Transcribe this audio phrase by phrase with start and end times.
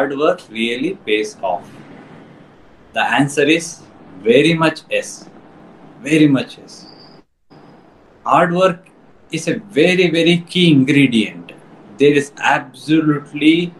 [0.00, 1.68] hard work really pays off?
[2.92, 3.82] The answer is
[4.22, 5.28] very much yes.
[6.02, 6.86] Very much yes.
[8.24, 8.88] Hard work
[9.30, 11.52] is a very, very key ingredient.
[11.98, 13.74] There is absolutely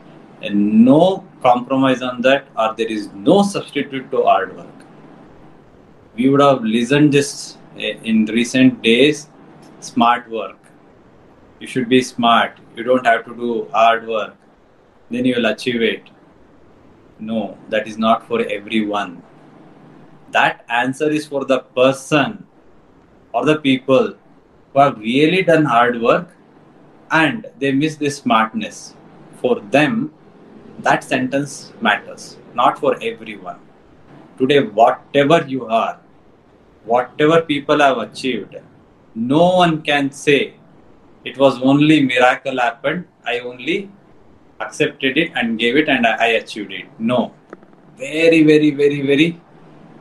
[0.53, 4.67] no compromise on that, or there is no substitute to hard work.
[6.15, 9.29] We would have listened this eh, in recent days.
[9.81, 10.59] Smart work.
[11.61, 12.59] You should be smart.
[12.77, 14.37] You don't have to do hard work.
[15.11, 16.03] Then you will achieve it.
[17.21, 19.23] No, that is not for everyone.
[20.31, 22.47] That answer is for the person
[23.33, 24.15] or the people
[24.73, 26.29] who have really done hard work
[27.11, 28.95] and they miss this smartness.
[29.41, 30.13] For them,
[30.79, 33.59] that sentence matters, not for everyone.
[34.39, 35.99] Today, whatever you are,
[36.85, 38.57] whatever people have achieved,
[39.15, 40.55] no one can say
[41.25, 43.07] it was only miracle happened.
[43.27, 43.91] I only
[44.61, 46.87] accepted it and gave it and I achieved it.
[46.99, 47.33] No.
[47.97, 49.41] Very, very, very, very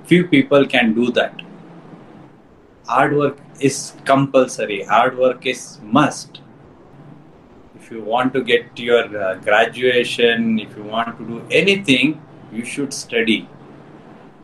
[0.05, 1.41] few people can do that.
[2.87, 4.83] Hard work is compulsory.
[4.83, 6.41] Hard work is must.
[7.75, 12.65] If you want to get your uh, graduation, if you want to do anything, you
[12.65, 13.47] should study.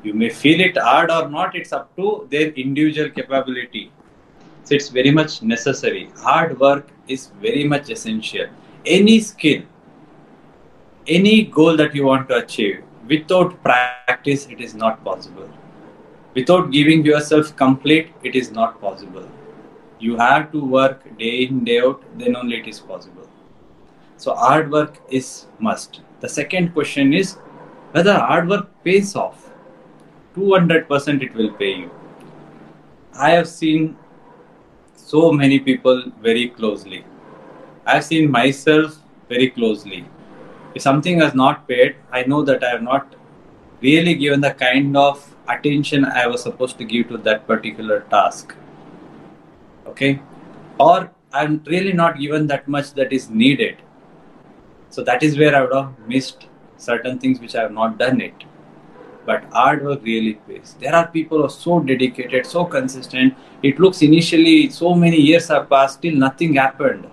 [0.04, 3.92] You may feel it hard or not, it's up to their individual capability.
[4.64, 6.10] So it's very much necessary.
[6.18, 8.48] Hard work is very much essential.
[8.86, 9.64] Any skill,
[11.08, 15.50] any goal that you want to achieve, without practice, it is not possible.
[16.34, 19.28] Without giving yourself complete, it is not possible.
[20.00, 23.28] You have to work day in, day out, then only it is possible.
[24.18, 26.02] So hard work is must.
[26.20, 27.34] The second question is
[27.92, 29.50] whether hard work pays off.
[30.36, 31.92] 200% it will pay you.
[33.18, 33.96] I have seen
[34.96, 37.06] so many people very closely.
[37.86, 38.98] I have seen myself
[39.30, 40.06] very closely.
[40.76, 43.16] If something has not paid, I know that I have not
[43.82, 48.54] really given the kind of attention I was supposed to give to that particular task.
[49.88, 50.20] Okay?
[50.78, 53.78] Or I'm really not given that much that is needed.
[54.90, 58.20] So that is where I would have missed certain things which I have not done
[58.20, 58.34] it.
[59.26, 60.76] But hard work really pays.
[60.80, 63.34] There are people who are so dedicated, so consistent.
[63.64, 67.08] It looks initially so many years have passed, still nothing happened.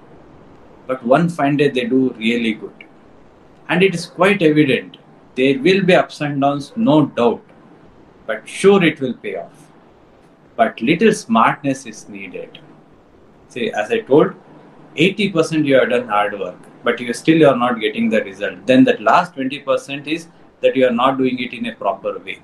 [0.87, 2.82] But one fine day they do really good.
[3.69, 4.99] And it is quite evident.
[5.35, 7.43] There will be ups and downs, no doubt.
[8.27, 9.71] But sure it will pay off.
[10.57, 12.59] But little smartness is needed.
[13.49, 14.35] See, as I told,
[14.97, 18.67] 80% you have done hard work, but you still are not getting the result.
[18.67, 20.29] Then that last 20% is
[20.61, 22.43] that you are not doing it in a proper way.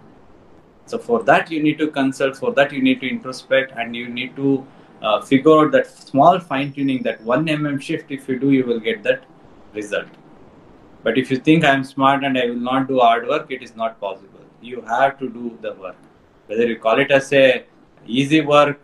[0.86, 4.08] So for that you need to consult, for that you need to introspect, and you
[4.08, 4.66] need to
[5.02, 8.10] uh, figure out that small fine tuning, that one mm shift.
[8.10, 9.24] If you do, you will get that
[9.74, 10.08] result.
[11.02, 13.62] But if you think I am smart and I will not do hard work, it
[13.62, 14.40] is not possible.
[14.60, 15.96] You have to do the work.
[16.46, 17.64] Whether you call it as a
[18.06, 18.80] easy work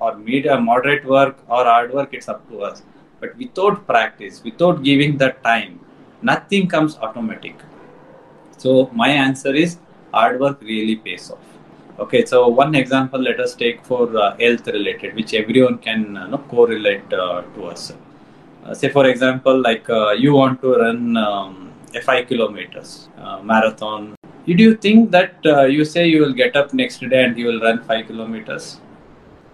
[0.00, 2.82] or medium, moderate work or hard work, it's up to us.
[3.20, 5.78] But without practice, without giving the time,
[6.22, 7.54] nothing comes automatic.
[8.56, 9.78] So my answer is
[10.12, 11.38] hard work really pays off.
[11.98, 16.26] Okay, so one example let us take for uh, health related, which everyone can uh,
[16.26, 17.92] know, correlate uh, to us.
[18.64, 23.40] Uh, say for example, like uh, you want to run um, a five kilometers uh,
[23.42, 24.14] marathon.
[24.46, 25.34] Did you think that
[25.70, 28.80] you say you will get up next day and you will run five kilometers?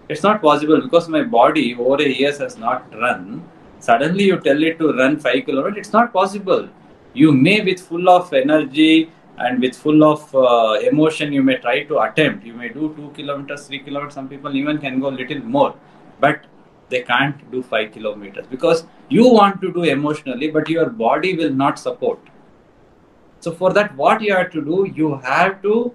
[0.08, 3.44] It's not possible because my body over a years has not run.
[3.80, 5.78] Suddenly you tell it to run five kilometers.
[5.78, 6.68] It's not possible
[7.14, 11.84] you may with full of energy and with full of uh, emotion you may try
[11.84, 15.16] to attempt you may do 2 kilometers 3 kilometers some people even can go a
[15.20, 15.74] little more
[16.20, 16.44] but
[16.90, 21.54] they can't do 5 kilometers because you want to do emotionally but your body will
[21.62, 22.18] not support
[23.40, 25.94] so for that what you have to do you have to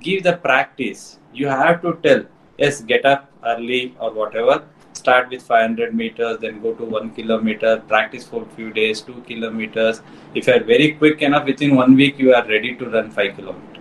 [0.00, 2.22] give the practice you have to tell
[2.58, 4.62] yes get up early or whatever
[5.02, 9.20] start with 500 meters, then go to one kilometer, practice for a few days, two
[9.26, 10.02] kilometers.
[10.34, 13.36] If you are very quick enough, within one week you are ready to run five
[13.36, 13.71] kilometers.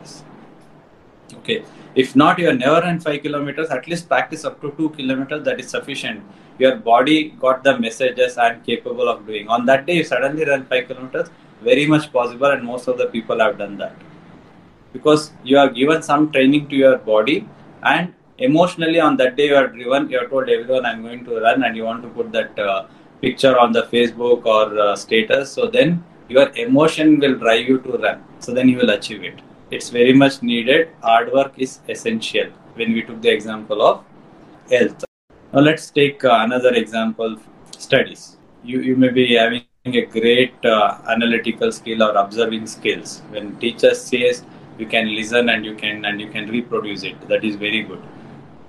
[1.39, 1.63] Okay.
[1.95, 3.69] If not, you are never run five kilometers.
[3.69, 5.43] At least practice up to two kilometers.
[5.43, 6.23] That is sufficient.
[6.59, 9.47] Your body got the messages I'm capable of doing.
[9.47, 11.29] On that day, you suddenly run five kilometers.
[11.61, 13.95] Very much possible, and most of the people have done that
[14.93, 17.47] because you have given some training to your body
[17.83, 21.39] and emotionally on that day you are driven you have told everyone i'm going to
[21.39, 22.85] run and you want to put that uh,
[23.21, 27.97] picture on the facebook or uh, status so then your emotion will drive you to
[28.05, 29.39] run so then you will achieve it
[29.71, 34.03] it's very much needed hard work is essential when we took the example of
[34.69, 35.03] health
[35.53, 37.35] now let's take uh, another example
[37.77, 43.23] studies you you may be having a great uh, analytical skill or observing skills.
[43.29, 44.43] When teacher says
[44.77, 48.01] you can listen and you can and you can reproduce it, that is very good.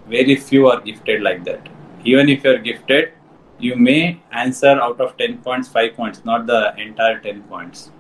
[0.08, 1.68] Very few are gifted like that.
[2.04, 3.12] Even if you are gifted,
[3.58, 7.92] you may answer out of 10 points 5 points not the entire 10 points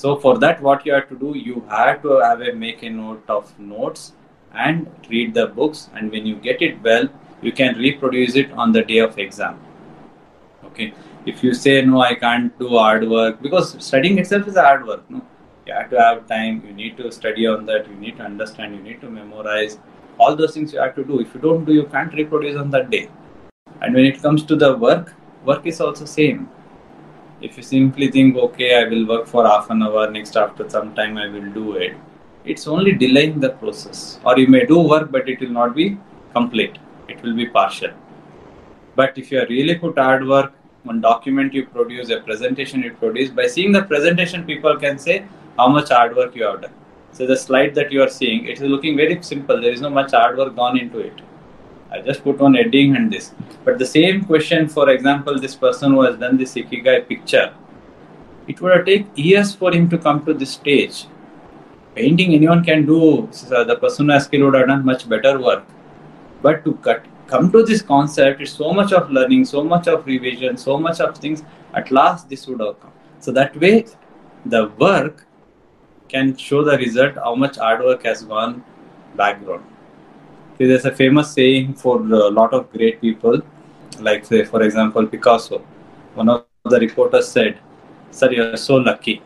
[0.00, 2.90] so for that what you have to do you have to have a make a
[2.90, 4.12] note of notes
[4.52, 5.90] and read the books.
[5.94, 7.08] And when you get it well
[7.42, 9.58] you can reproduce it on the day of exam.
[10.66, 10.92] Okay.
[11.26, 15.10] If you say no i can't do hard work because studying itself is hard work
[15.10, 15.22] no?
[15.66, 16.62] You have to have time.
[16.66, 17.86] You need to study on that.
[17.88, 18.74] You need to understand.
[18.74, 19.76] You need to memorize.
[20.18, 21.20] All those things you have to do.
[21.20, 23.10] If you don't do you can't reproduce on that day.
[23.82, 26.48] And when it comes to the work work is also same
[27.40, 30.94] if you simply think okay i will work for half an hour next after some
[30.94, 31.96] time i will do it
[32.44, 34.18] it's only delaying the process.
[34.24, 35.98] Or you may do work but it will not be
[36.32, 36.78] complete.
[37.08, 37.90] It will be partial.
[38.96, 40.52] But if you are really put hard work
[40.84, 45.26] one document you produce a presentation you produce by seeing the presentation people can say
[45.58, 46.72] how much hard work you have done.
[47.12, 49.60] So the slide that you are seeing it is looking very simple.
[49.60, 51.20] There is no much hard work gone into it.
[51.90, 53.32] I just put one heading and this.
[53.68, 57.52] But the same question, for example, this person who has done this Ikigai picture,
[58.46, 61.04] it would have taken years for him to come to this stage.
[61.94, 65.66] Painting anyone can do, the person who has skill would have done much better work.
[66.40, 70.06] But to cut, come to this concept, it's so much of learning, so much of
[70.06, 71.42] revision, so much of things.
[71.74, 72.92] At last, this would have come.
[73.20, 73.84] So that way,
[74.46, 75.26] the work
[76.08, 78.64] can show the result, how much hard work has gone
[79.14, 79.66] background.
[80.56, 83.42] See, there's a famous saying for a lot of great people,
[84.00, 85.58] like say, for example, Picasso.
[86.14, 87.58] One of the reporters said,
[88.10, 89.22] "Sir, you're so lucky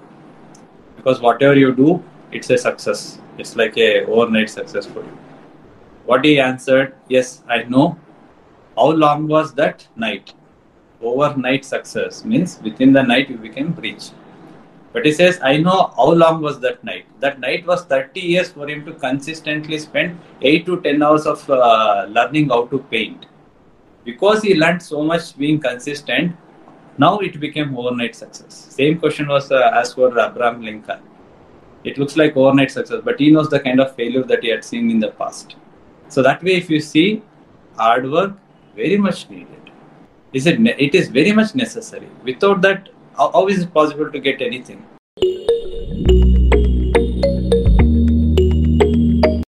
[0.96, 3.18] because whatever you do, it's a success.
[3.38, 5.18] It's like a overnight success for you."
[6.06, 7.86] What he answered, "Yes, I know.
[8.76, 10.34] How long was that night?
[11.12, 14.10] Overnight success means within the night you became rich."
[14.92, 17.06] But he says, I know how long was that night.
[17.20, 21.48] That night was 30 years for him to consistently spend 8 to 10 hours of
[21.48, 23.24] uh, learning how to paint.
[24.04, 26.36] Because he learned so much being consistent,
[26.98, 28.54] now it became overnight success.
[28.70, 31.00] Same question was uh, asked for Abraham Lincoln.
[31.84, 34.64] It looks like overnight success, but he knows the kind of failure that he had
[34.64, 35.56] seen in the past.
[36.08, 37.22] So that way, if you see,
[37.76, 38.34] hard work
[38.76, 39.70] very much needed.
[40.32, 40.60] Is it?
[40.60, 42.08] It is very much necessary.
[42.24, 44.84] Without that, how, how is it possible to get anything?